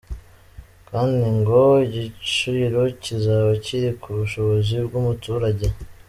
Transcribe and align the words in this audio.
Kandi 0.89 1.25
ngo 1.37 1.61
igiciro 1.85 2.81
kizaba 3.03 3.51
kiri 3.65 3.89
ku 4.01 4.07
bushobozi 4.17 4.75
bw’umuturage. 4.85 5.67